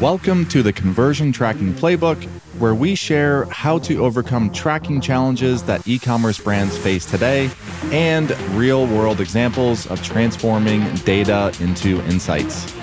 [0.00, 2.24] Welcome to the Conversion Tracking Playbook,
[2.58, 7.50] where we share how to overcome tracking challenges that e commerce brands face today
[7.92, 12.74] and real world examples of transforming data into insights.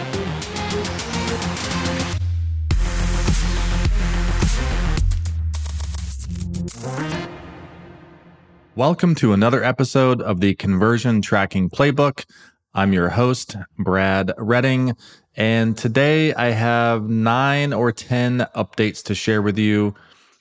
[8.76, 12.26] Welcome to another episode of the Conversion Tracking Playbook.
[12.76, 14.96] I'm your host, Brad Redding,
[15.38, 19.96] and today I have nine or 10 updates to share with you.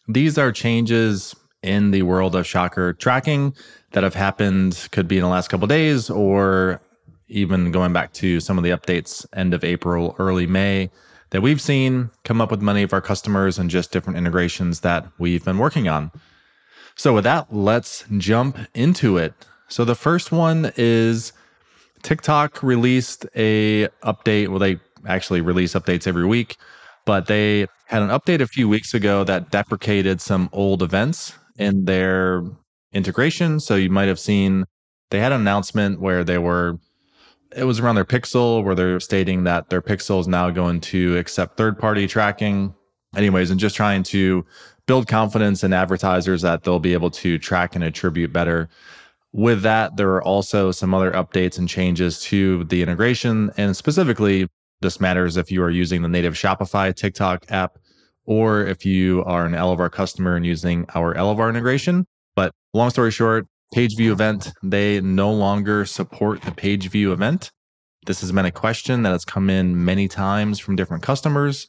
[0.08, 3.54] These are changes in the world of Shocker tracking
[3.92, 6.80] that have happened, could be in the last couple days or
[7.28, 10.90] even going back to some of the updates end of April, early May
[11.30, 15.06] that we've seen come up with many of our customers and just different integrations that
[15.18, 16.10] we've been working on.
[16.94, 19.34] So with that, let's jump into it.
[19.68, 21.32] So the first one is
[22.02, 24.48] TikTok released a update.
[24.48, 26.56] Well, they actually release updates every week,
[27.04, 31.84] but they had an update a few weeks ago that deprecated some old events in
[31.84, 32.42] their
[32.92, 33.60] integration.
[33.60, 34.64] So you might have seen
[35.10, 36.78] they had an announcement where they were
[37.54, 41.16] it was around their pixel where they're stating that their pixel is now going to
[41.16, 42.74] accept third party tracking
[43.14, 44.44] anyways and just trying to
[44.86, 48.68] build confidence in advertisers that they'll be able to track and attribute better.
[49.32, 53.50] With that, there are also some other updates and changes to the integration.
[53.56, 54.48] And specifically,
[54.80, 57.78] this matters if you are using the native Shopify TikTok app
[58.24, 62.06] or if you are an Elevar customer and using our Elevar integration.
[62.34, 67.50] But long story short, page view event, they no longer support the page view event.
[68.06, 71.68] This has been a question that has come in many times from different customers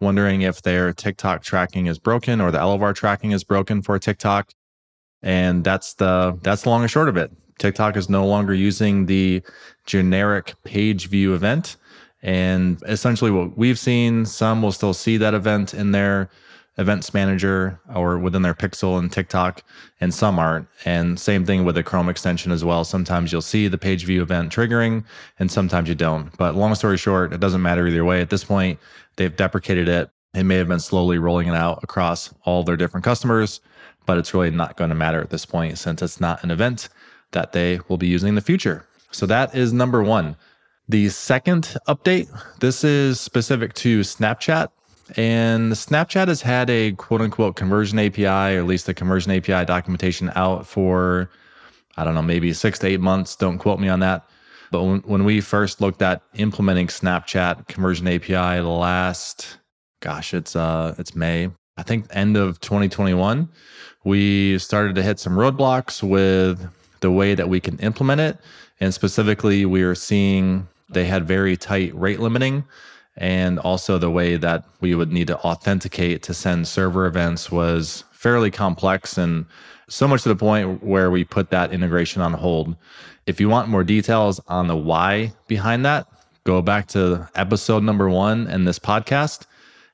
[0.00, 4.50] wondering if their TikTok tracking is broken or the Elevar tracking is broken for TikTok.
[5.22, 7.32] And that's the that's the long and short of it.
[7.58, 9.42] TikTok is no longer using the
[9.86, 11.76] generic page view event.
[12.24, 16.30] And essentially what we've seen, some will still see that event in their
[16.78, 19.62] events manager or within their pixel and TikTok,
[20.00, 20.66] and some aren't.
[20.86, 22.82] And same thing with the Chrome extension as well.
[22.82, 25.04] Sometimes you'll see the page view event triggering,
[25.38, 26.36] and sometimes you don't.
[26.38, 28.22] But long story short, it doesn't matter either way.
[28.22, 28.80] At this point,
[29.16, 30.10] they've deprecated it.
[30.32, 33.60] They may have been slowly rolling it out across all their different customers,
[34.06, 36.88] but it's really not going to matter at this point since it's not an event
[37.32, 38.86] that they will be using in the future.
[39.12, 40.36] So that is number one.
[40.88, 42.28] The second update,
[42.60, 44.68] this is specific to Snapchat
[45.16, 49.64] and Snapchat has had a quote unquote conversion API, or at least the conversion API
[49.64, 51.30] documentation out for,
[51.96, 53.36] I don't know, maybe six to eight months.
[53.36, 54.24] Don't quote me on that.
[54.70, 59.58] But when, when we first looked at implementing Snapchat conversion API last,
[60.00, 61.50] gosh, it's uh it's May.
[61.76, 63.48] I think end of 2021,
[64.04, 66.66] we started to hit some roadblocks with
[67.00, 68.38] the way that we can implement it.
[68.80, 72.64] And specifically, we are seeing they had very tight rate limiting
[73.16, 78.04] and also the way that we would need to authenticate to send server events was
[78.12, 79.46] fairly complex and
[79.88, 82.74] so much to the point where we put that integration on hold.
[83.26, 86.06] If you want more details on the why behind that,
[86.44, 89.46] go back to episode number one in this podcast.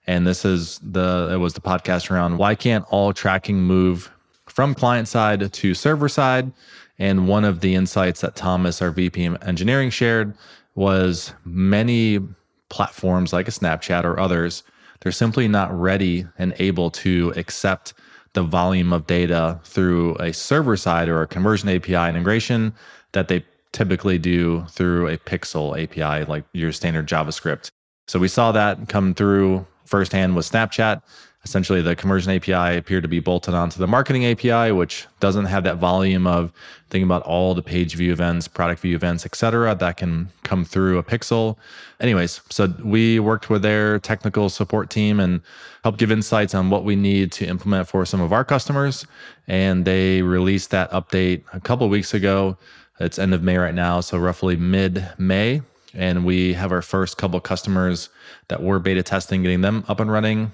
[0.07, 4.11] And this is the, it was the podcast around why can't all tracking move
[4.47, 6.53] from client side to server side?
[6.99, 10.35] And one of the insights that Thomas, our VP engineering, shared
[10.75, 12.21] was many
[12.69, 14.63] platforms like a Snapchat or others,
[15.01, 17.95] they're simply not ready and able to accept
[18.33, 22.73] the volume of data through a server side or a conversion API integration
[23.13, 27.69] that they typically do through a Pixel API, like your standard JavaScript.
[28.09, 31.03] So we saw that come through firsthand with Snapchat
[31.45, 35.65] essentially the conversion API appeared to be bolted onto the marketing API, which doesn't have
[35.65, 36.53] that volume of
[36.91, 40.65] thinking about all the page view events, product view events, et cetera, that can come
[40.65, 41.57] through a pixel.
[41.99, 45.41] Anyways, so we worked with their technical support team and
[45.83, 49.07] helped give insights on what we need to implement for some of our customers.
[49.49, 52.59] And they released that update a couple weeks ago.
[52.99, 55.63] It's end of May right now, so roughly mid May.
[55.95, 58.11] And we have our first couple customers
[58.51, 60.53] that we're beta testing, getting them up and running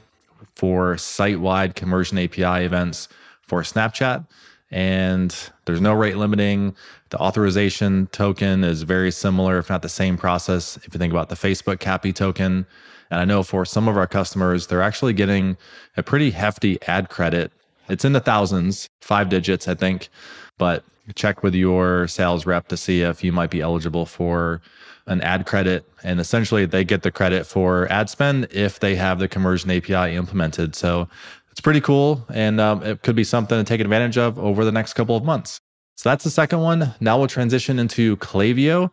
[0.55, 3.09] for site wide conversion API events
[3.43, 4.27] for Snapchat.
[4.71, 5.35] And
[5.65, 6.77] there's no rate limiting.
[7.11, 10.77] The authorization token is very similar, if not the same process.
[10.79, 12.67] If you think about the Facebook CAPI token,
[13.11, 15.57] and I know for some of our customers, they're actually getting
[15.97, 17.53] a pretty hefty ad credit.
[17.89, 20.09] It's in the thousands, five digits, I think.
[20.59, 24.61] But check with your sales rep to see if you might be eligible for
[25.07, 25.85] an ad credit.
[26.03, 30.17] And essentially, they get the credit for ad spend if they have the conversion API
[30.17, 30.75] implemented.
[30.75, 31.09] So
[31.51, 32.27] it's pretty cool.
[32.29, 35.25] And um, it could be something to take advantage of over the next couple of
[35.25, 35.61] months.
[35.97, 36.95] So that's the second one.
[37.01, 38.91] Now we'll transition into Klaviyo.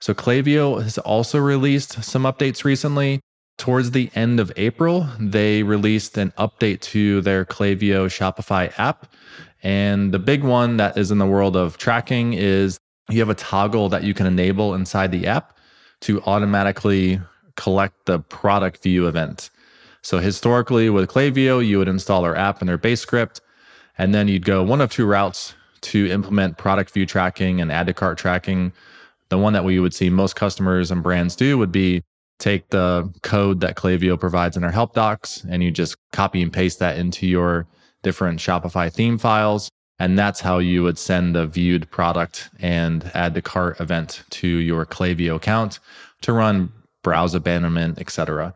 [0.00, 3.20] So Klaviyo has also released some updates recently.
[3.58, 9.06] towards the end of April, they released an update to their Klaviyo Shopify app.
[9.66, 12.78] And the big one that is in the world of tracking is
[13.10, 15.58] you have a toggle that you can enable inside the app
[16.02, 17.20] to automatically
[17.56, 19.50] collect the product view event.
[20.02, 23.40] So historically with Klaviyo, you would install our app in their base script,
[23.98, 27.88] and then you'd go one of two routes to implement product view tracking and add
[27.88, 28.72] to cart tracking.
[29.30, 32.04] The one that we would see most customers and brands do would be
[32.38, 36.52] take the code that Klaviyo provides in our help docs and you just copy and
[36.52, 37.66] paste that into your
[38.06, 39.68] different Shopify theme files.
[39.98, 44.46] And that's how you would send a viewed product and add the cart event to
[44.46, 45.80] your Klaviyo account
[46.20, 46.72] to run
[47.02, 48.54] browse abandonment, etc.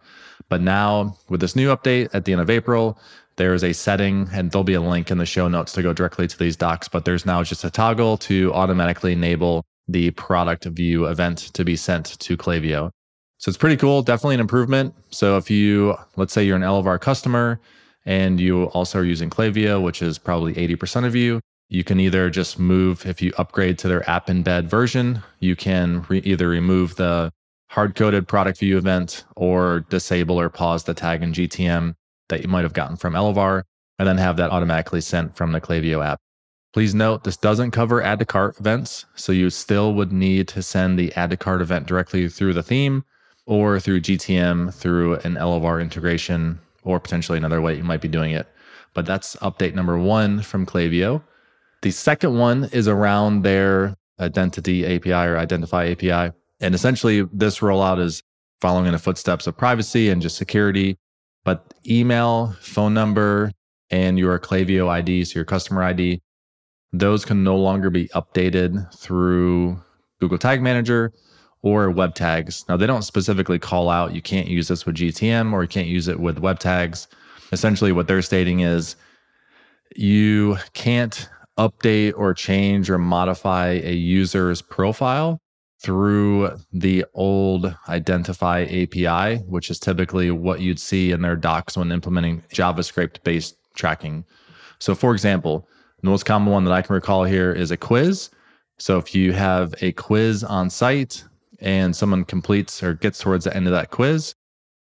[0.48, 2.96] But now with this new update at the end of April,
[3.38, 5.92] there is a setting and there'll be a link in the show notes to go
[5.92, 10.66] directly to these docs, but there's now just a toggle to automatically enable the product
[10.66, 12.90] view event to be sent to Klaviyo.
[13.38, 14.02] So it's pretty cool.
[14.02, 14.94] Definitely an improvement.
[15.10, 17.58] So if you, let's say you're an Elevar customer
[18.06, 22.30] and you also are using Klaviyo, which is probably 80% of you, you can either
[22.30, 26.96] just move, if you upgrade to their app embed version, you can re- either remove
[26.96, 27.30] the
[27.70, 31.94] hard coded product view event or disable or pause the tag in GTM
[32.28, 33.62] that you might have gotten from Elevar
[33.98, 36.18] and then have that automatically sent from the Klaviyo app.
[36.72, 39.04] Please note this doesn't cover add to cart events.
[39.14, 42.62] So you still would need to send the add to cart event directly through the
[42.62, 43.04] theme
[43.46, 48.32] or through GTM through an Elevar integration, or potentially another way you might be doing
[48.32, 48.46] it.
[48.94, 51.22] But that's update number one from Klaviyo.
[51.82, 56.32] The second one is around their identity API or identify API.
[56.60, 58.22] And essentially, this rollout is
[58.60, 60.98] following in the footsteps of privacy and just security.
[61.44, 63.52] But email, phone number,
[63.90, 66.20] and your Klaviyo ID, so your customer ID,
[66.92, 69.80] those can no longer be updated through
[70.20, 71.12] Google Tag Manager
[71.62, 72.64] or web tags.
[72.68, 75.88] Now, they don't specifically call out you can't use this with GTM or you can't
[75.88, 77.06] use it with web tags.
[77.52, 78.96] Essentially, what they're stating is
[79.96, 81.28] you can't
[81.58, 85.40] update or change or modify a user's profile
[85.82, 91.90] through the old identify API, which is typically what you'd see in their docs when
[91.90, 94.24] implementing JavaScript based tracking.
[94.78, 95.66] So, for example,
[96.02, 98.30] the most common one that I can recall here is a quiz.
[98.78, 101.24] So, if you have a quiz on site
[101.60, 104.34] and someone completes or gets towards the end of that quiz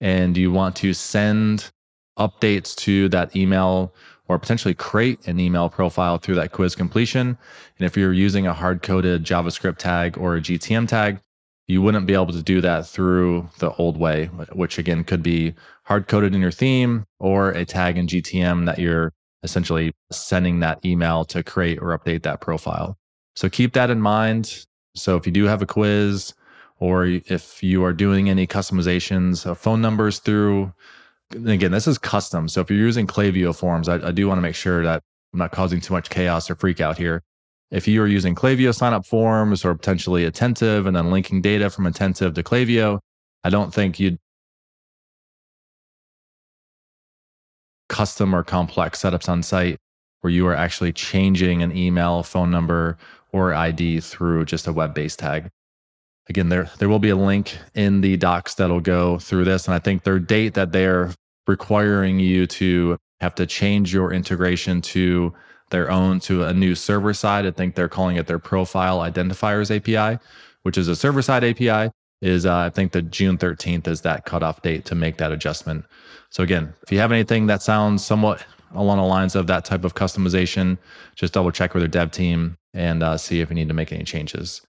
[0.02, 1.72] and you want to send
[2.20, 3.94] updates to that email
[4.28, 7.38] or potentially create an email profile through that quiz completion.
[7.78, 11.20] And if you're using a hard coded JavaScript tag or a GTM tag,
[11.68, 15.54] you wouldn't be able to do that through the old way, which again could be
[15.84, 19.14] hard coded in your theme or a tag in GTM that you're
[19.44, 22.98] essentially sending that email to create or update that profile.
[23.36, 24.66] So keep that in mind.
[24.96, 26.34] So if you do have a quiz,
[26.80, 30.74] or if you are doing any customizations of phone numbers through
[31.32, 32.48] again this is custom.
[32.48, 35.02] So if you're using Klaviyo forms I, I do want to make sure that
[35.34, 37.24] i'm not causing too much chaos or freak out here.
[37.72, 41.70] If you are using Klaviyo sign up forms or potentially attentive and then linking data
[41.70, 43.00] from attentive to Klaviyo
[43.44, 44.20] i don't think you'd
[47.90, 49.78] custom or complex setups on site
[50.22, 52.98] where you are actually changing an email phone number
[53.32, 55.50] or id through just a web-based tag
[56.30, 59.68] again, there there will be a link in the docs that'll go through this.
[59.68, 61.12] And I think their date that they're
[61.48, 65.34] requiring you to have to change your integration to
[65.70, 67.46] their own to a new server side.
[67.46, 70.20] I think they're calling it their profile identifiers API,
[70.64, 71.92] which is a server side API.
[72.22, 75.86] Is uh, I think the June 13th is that cutoff date to make that adjustment.
[76.30, 79.84] So again, if you have anything that sounds somewhat along the lines of that type
[79.84, 80.78] of customization,
[81.16, 83.92] just double check with their dev team and uh, see if you need to make
[83.92, 84.62] any changes.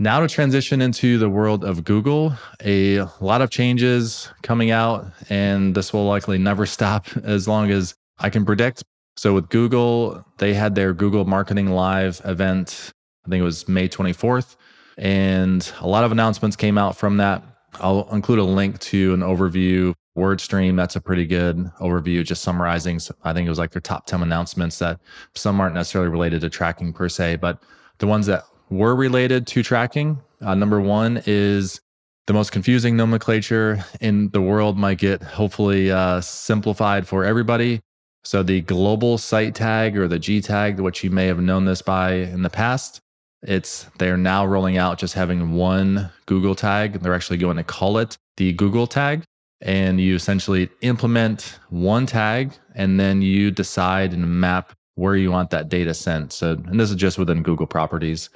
[0.00, 2.32] Now to transition into the world of Google,
[2.64, 7.96] a lot of changes coming out, and this will likely never stop as long as
[8.20, 8.84] I can predict.
[9.16, 12.92] So with Google, they had their Google Marketing Live event,
[13.26, 14.54] I think it was May 24th,
[14.98, 17.42] and a lot of announcements came out from that.
[17.80, 20.76] I'll include a link to an overview WordStream.
[20.76, 23.00] That's a pretty good overview, just summarizing.
[23.24, 25.00] I think it was like their top 10 announcements that
[25.34, 27.60] some aren't necessarily related to tracking per se, but
[27.98, 30.18] the ones that were related to tracking.
[30.40, 31.80] Uh, number one is
[32.26, 37.80] the most confusing nomenclature in the world might get hopefully uh, simplified for everybody.
[38.24, 41.80] So the global site tag or the G tag, which you may have known this
[41.80, 43.00] by in the past,
[43.42, 47.00] it's they're now rolling out just having one Google tag.
[47.00, 49.22] They're actually going to call it the Google tag.
[49.60, 55.50] And you essentially implement one tag and then you decide and map where you want
[55.50, 56.32] that data sent.
[56.32, 58.30] So, and this is just within Google properties.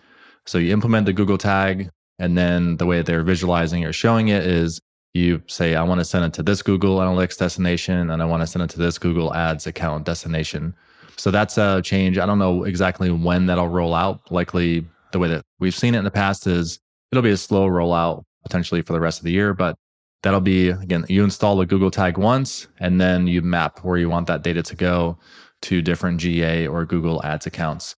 [0.46, 4.46] So you implement the Google tag, and then the way they're visualizing or showing it
[4.46, 4.80] is
[5.14, 8.42] you say, I want to send it to this Google Analytics destination and I want
[8.42, 10.74] to send it to this Google Ads account destination.
[11.16, 12.18] So that's a change.
[12.18, 14.30] I don't know exactly when that'll roll out.
[14.32, 16.78] Likely the way that we've seen it in the past is
[17.10, 19.76] it'll be a slow rollout potentially for the rest of the year, but
[20.22, 24.08] that'll be again, you install the Google tag once and then you map where you
[24.08, 25.18] want that data to go
[25.62, 27.94] to different GA or Google Ads accounts.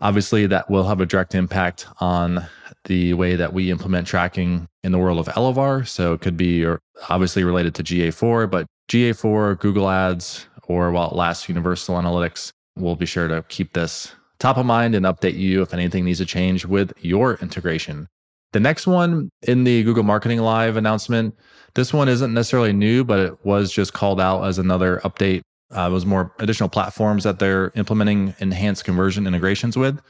[0.00, 2.46] Obviously, that will have a direct impact on
[2.84, 5.86] the way that we implement tracking in the world of Elevar.
[5.86, 6.66] So it could be
[7.08, 12.96] obviously related to GA4, but GA4, Google Ads, or while it lasts Universal Analytics, we'll
[12.96, 16.26] be sure to keep this top of mind and update you if anything needs to
[16.26, 18.06] change with your integration.
[18.52, 21.34] The next one in the Google Marketing Live announcement,
[21.74, 25.88] this one isn't necessarily new, but it was just called out as another update uh,
[25.92, 30.00] was more additional platforms that they're implementing enhanced conversion integrations with.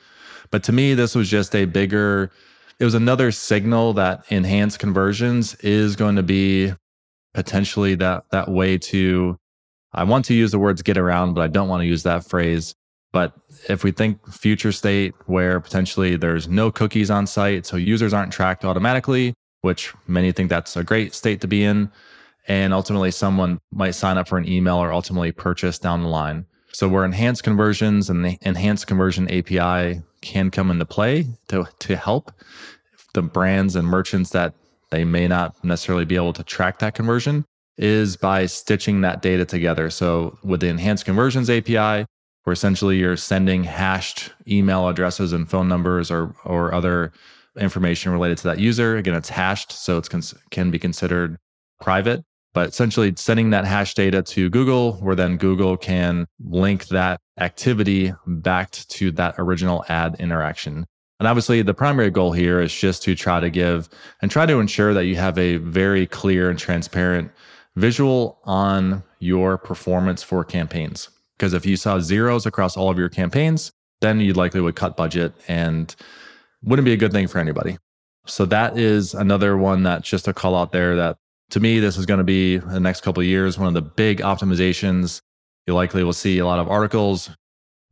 [0.51, 2.31] But to me, this was just a bigger,
[2.79, 6.73] it was another signal that enhanced conversions is going to be
[7.35, 9.37] potentially that that way to
[9.97, 12.29] I want to use the words get around, but I don't want to use that
[12.29, 12.75] phrase.
[13.13, 13.33] But
[13.69, 18.33] if we think future state where potentially there's no cookies on site, so users aren't
[18.33, 19.33] tracked automatically,
[19.63, 21.91] which many think that's a great state to be in,
[22.49, 26.47] and ultimately someone might sign up for an email or ultimately purchase down the line.
[26.73, 31.97] So where enhanced conversions and the enhanced conversion API can come into play to, to
[31.97, 32.33] help
[33.15, 34.55] the brands and merchants that
[34.91, 37.45] they may not necessarily be able to track that conversion
[37.79, 39.91] is by stitching that data together.
[39.91, 42.07] So with the enhanced conversions API,
[42.45, 47.13] where essentially you're sending hashed email addresses and phone numbers or or other
[47.59, 48.97] information related to that user.
[48.97, 50.09] Again, it's hashed, so it
[50.51, 51.39] can be considered
[51.81, 52.23] private.
[52.57, 58.15] But essentially, sending that hash data to Google, where then Google can link that activity
[58.27, 60.87] back to that original ad interaction.
[61.21, 63.91] And obviously, the primary goal here is just to try to give
[64.23, 67.31] and try to ensure that you have a very clear and transparent
[67.75, 71.11] visual on your performance for campaigns.
[71.37, 73.71] Because if you saw zeros across all of your campaigns,
[74.01, 75.95] then you likely would cut budget and
[76.63, 77.77] wouldn't be a good thing for anybody.
[78.25, 81.19] So that is another one that's just a call out there that
[81.51, 83.83] to me, this is going to be the next couple of years one of the
[83.83, 85.21] big optimizations.
[85.67, 87.31] You likely will see a lot of articles,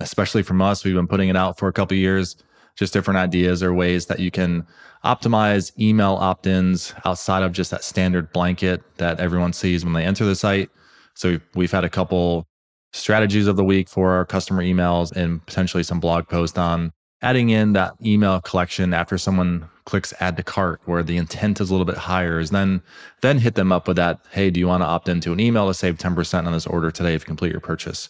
[0.01, 0.85] especially from us.
[0.85, 2.37] We've been putting it out for a couple of years,
[2.77, 4.67] just different ideas or ways that you can
[5.05, 10.05] optimize email opt ins outside of just that standard blanket that everyone sees when they
[10.05, 10.71] enter the site.
[11.15, 12.47] So we've had a couple
[12.93, 16.93] strategies of the week for our customer emails and potentially some blog posts on
[17.25, 21.71] adding in that email collection after someone clicks add to cart where the intent is
[21.71, 22.83] a little bit higher is then
[23.23, 25.67] then hit them up with that hey do you want to opt into an email
[25.67, 28.09] to save 10% on this order today if you complete your purchase?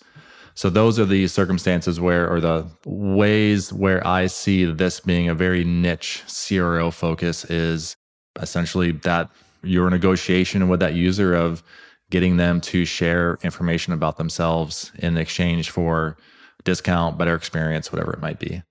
[0.57, 5.35] So those are the circumstances where or the ways where i see this being a
[5.35, 7.97] very niche cro focus is
[8.41, 9.31] essentially that
[9.63, 11.63] your negotiation with that user of
[12.11, 16.17] getting them to share information about themselves in exchange for
[16.65, 18.63] discount better experience whatever it might be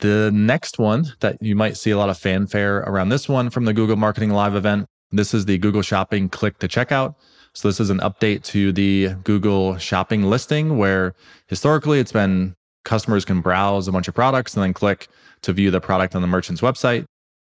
[0.00, 3.64] the next one that you might see a lot of fanfare around this one from
[3.64, 4.86] the Google Marketing Live event.
[5.10, 7.14] This is the Google Shopping click to checkout.
[7.54, 11.14] So this is an update to the Google Shopping listing where
[11.48, 15.08] historically it's been customers can browse a bunch of products and then click
[15.42, 17.04] to view the product on the merchant's website.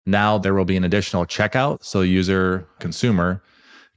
[0.06, 1.84] Now there will be an additional checkout.
[1.84, 3.44] So user consumer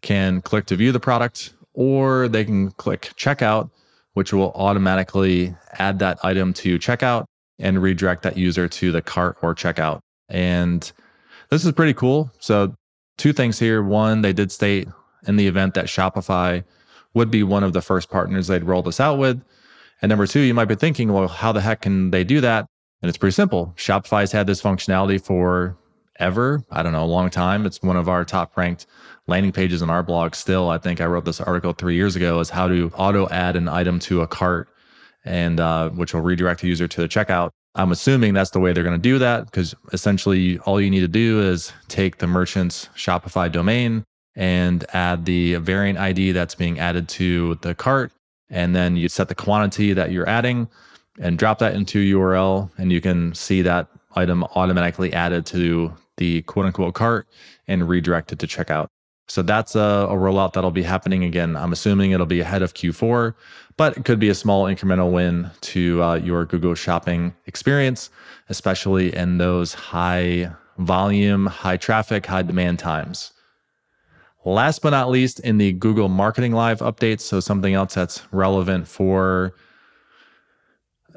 [0.00, 3.70] can click to view the product or they can click checkout,
[4.14, 7.26] which will automatically add that item to checkout
[7.60, 10.00] and redirect that user to the cart or checkout.
[10.28, 10.90] And
[11.50, 12.30] this is pretty cool.
[12.38, 12.74] So,
[13.18, 13.82] two things here.
[13.82, 14.88] One, they did state
[15.26, 16.64] in the event that Shopify
[17.14, 19.42] would be one of the first partners they'd roll this out with.
[20.00, 22.66] And number two, you might be thinking, well, how the heck can they do that?
[23.02, 23.74] And it's pretty simple.
[23.76, 25.76] Shopify's had this functionality for
[26.18, 26.62] ever.
[26.70, 27.66] I don't know, a long time.
[27.66, 28.86] It's one of our top ranked
[29.26, 30.68] landing pages on our blog still.
[30.68, 33.68] I think I wrote this article three years ago is how to auto add an
[33.68, 34.68] item to a cart
[35.24, 37.50] and uh, which will redirect the user to the checkout.
[37.74, 41.00] I'm assuming that's the way they're going to do that because essentially all you need
[41.00, 46.78] to do is take the merchant's Shopify domain and add the variant ID that's being
[46.80, 48.12] added to the cart.
[48.48, 50.68] And then you set the quantity that you're adding
[51.20, 52.70] and drop that into URL.
[52.76, 57.28] And you can see that item automatically added to the quote unquote cart
[57.68, 58.88] and redirected to checkout.
[59.30, 61.54] So that's a, a, rollout that'll be happening again.
[61.54, 63.32] I'm assuming it'll be ahead of Q4,
[63.76, 68.10] but it could be a small incremental win to uh, your Google shopping experience,
[68.48, 73.32] especially in those high volume, high traffic, high demand times.
[74.44, 78.88] Last but not least, in the Google Marketing Live updates, so something else that's relevant
[78.88, 79.54] for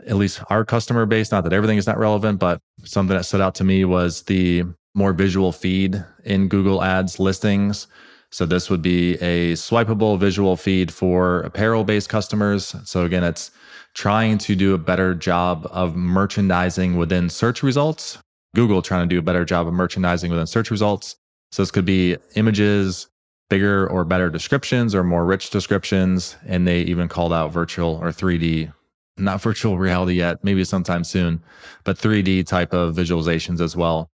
[0.06, 1.32] at least our customer base.
[1.32, 4.66] Not that everything is not relevant, but something that stood out to me was the
[4.96, 7.88] more visual feed in Google Ads listings.
[8.32, 12.76] So this would be a swipeable visual feed for apparel based customers.
[12.84, 13.52] So again, it's
[13.94, 18.18] trying to do a better job of merchandising within search results.
[18.56, 21.16] Google trying to do a better job of merchandising within search results.
[21.52, 23.08] So this could be images,
[23.50, 26.36] bigger or better descriptions or more rich descriptions.
[26.48, 28.74] And they even called out virtual or 3D,
[29.18, 31.44] not virtual reality yet, maybe sometime soon,
[31.84, 34.10] but 3D type of visualizations as well.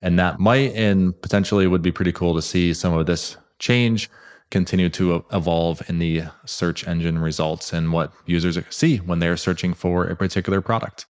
[0.00, 4.08] And that might and potentially would be pretty cool to see some of this change
[4.50, 9.74] continue to evolve in the search engine results and what users see when they're searching
[9.74, 11.06] for a particular product.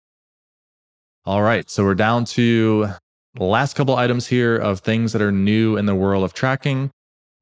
[1.24, 2.88] All right, so we're down to
[3.34, 6.90] the last couple items here of things that are new in the world of tracking.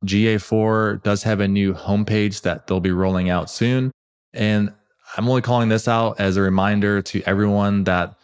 [0.05, 3.93] GA4 does have a new homepage that they'll be rolling out soon.
[4.35, 4.73] And
[5.17, 8.15] I'm only calling this out as a reminder to everyone that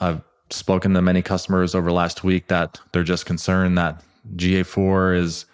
[0.00, 4.02] I've spoken to many customers over last week that they're just concerned that
[4.36, 5.46] GA4 is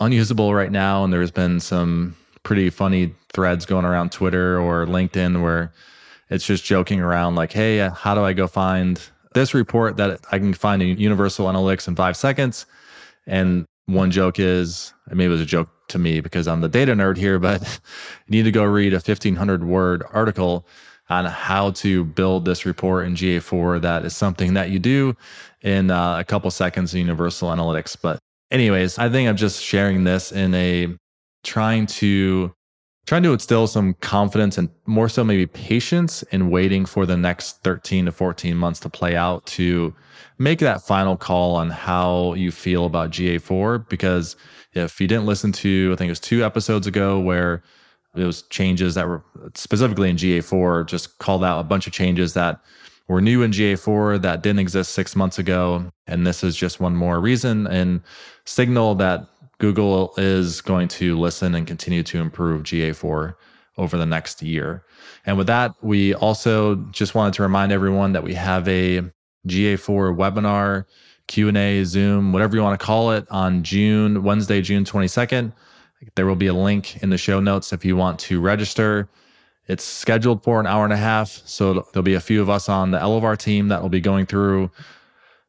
[0.00, 1.04] unusable right now.
[1.04, 5.72] And there's been some pretty funny threads going around Twitter or LinkedIn where
[6.30, 9.00] it's just joking around like, hey, uh, how do I go find
[9.34, 12.66] this report that I can find in Universal Analytics in five seconds?
[13.26, 16.68] And one joke is, I mean, it was a joke to me because I'm the
[16.68, 17.62] data nerd here, but
[18.26, 20.66] you need to go read a 1500 word article
[21.12, 23.80] on how to build this report in GA4.
[23.82, 25.16] That is something that you do
[25.62, 27.96] in uh, a couple seconds in Universal Analytics.
[28.00, 28.18] But
[28.50, 30.88] anyways, I think I'm just sharing this in a
[31.44, 32.52] trying to
[33.04, 37.60] trying to instill some confidence and more so maybe patience in waiting for the next
[37.64, 39.92] 13 to 14 months to play out to
[40.38, 44.36] make that final call on how you feel about GA4 because
[44.74, 47.64] if you didn't listen to I think it was two episodes ago where
[48.14, 49.22] was changes that were
[49.54, 52.60] specifically in GA4 just called out a bunch of changes that
[53.08, 55.90] were new in GA4 that didn't exist six months ago.
[56.06, 58.02] And this is just one more reason and
[58.44, 59.26] signal that
[59.58, 63.34] Google is going to listen and continue to improve GA4
[63.78, 64.84] over the next year.
[65.24, 69.02] And with that, we also just wanted to remind everyone that we have a
[69.46, 70.84] GA4 webinar,
[71.28, 75.52] Q&A, Zoom, whatever you want to call it on June, Wednesday, June 22nd.
[76.14, 79.08] There will be a link in the show notes if you want to register.
[79.68, 81.30] It's scheduled for an hour and a half.
[81.46, 84.26] So there'll be a few of us on the Elevar team that will be going
[84.26, 84.70] through,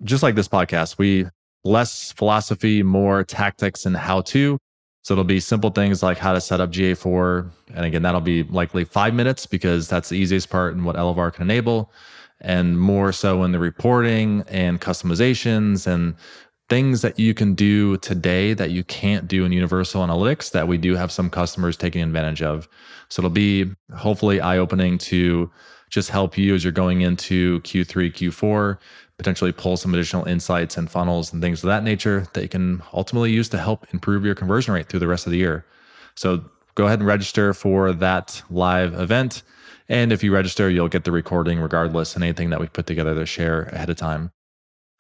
[0.03, 1.25] just like this podcast, we
[1.63, 4.57] less philosophy, more tactics and how to.
[5.03, 7.49] So it'll be simple things like how to set up GA4.
[7.73, 11.33] And again, that'll be likely five minutes because that's the easiest part and what Elevar
[11.33, 11.91] can enable.
[12.39, 16.15] And more so in the reporting and customizations and
[16.73, 20.75] things that you can do today that you can't do in Universal Analytics that we
[20.75, 22.67] do have some customers taking advantage of.
[23.09, 25.51] So it'll be hopefully eye opening to
[25.91, 28.79] just help you as you're going into Q3, Q4,
[29.17, 32.81] potentially pull some additional insights and funnels and things of that nature that you can
[32.91, 35.67] ultimately use to help improve your conversion rate through the rest of the year.
[36.15, 39.43] So go ahead and register for that live event.
[39.89, 43.13] And if you register, you'll get the recording regardless and anything that we put together
[43.13, 44.31] to share ahead of time.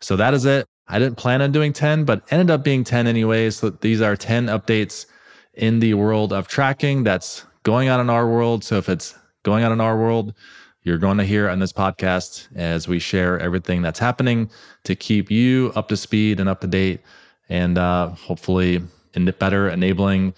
[0.01, 0.67] So that is it.
[0.87, 3.57] I didn't plan on doing 10, but ended up being 10 anyways.
[3.57, 5.05] So these are 10 updates
[5.53, 8.63] in the world of tracking that's going on in our world.
[8.63, 10.33] So if it's going on in our world,
[10.83, 14.49] you're going to hear on this podcast as we share everything that's happening
[14.83, 16.99] to keep you up to speed and up to date
[17.49, 18.81] and uh, hopefully
[19.13, 20.33] in better enabling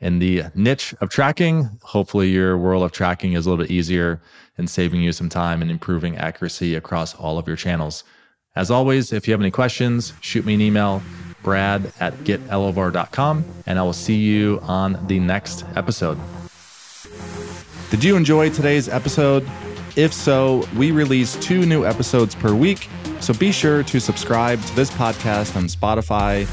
[0.00, 1.70] in the niche of tracking.
[1.82, 4.20] Hopefully, your world of tracking is a little bit easier
[4.58, 8.04] and saving you some time and improving accuracy across all of your channels.
[8.56, 11.02] As always, if you have any questions, shoot me an email,
[11.42, 16.18] brad at getelevar.com, and I will see you on the next episode.
[17.90, 19.46] Did you enjoy today's episode?
[19.94, 22.88] If so, we release two new episodes per week,
[23.20, 26.46] so be sure to subscribe to this podcast on Spotify,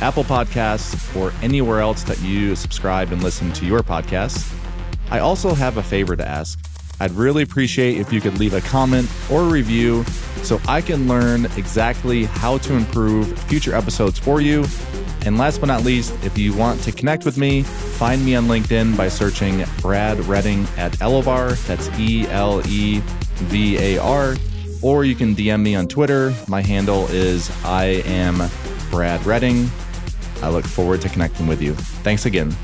[0.00, 4.54] Apple Podcasts, or anywhere else that you subscribe and listen to your podcasts.
[5.10, 6.67] I also have a favor to ask.
[7.00, 10.04] I'd really appreciate if you could leave a comment or review
[10.42, 14.64] so I can learn exactly how to improve future episodes for you.
[15.26, 18.46] And last but not least, if you want to connect with me, find me on
[18.46, 21.64] LinkedIn by searching Brad Redding at Elevar.
[21.66, 23.00] That's E L E
[23.34, 24.36] V A R.
[24.80, 26.32] Or you can DM me on Twitter.
[26.46, 28.48] My handle is I am
[28.90, 29.68] Brad Redding.
[30.40, 31.74] I look forward to connecting with you.
[31.74, 32.54] Thanks again.